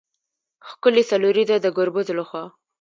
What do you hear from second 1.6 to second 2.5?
د ګربز له خوا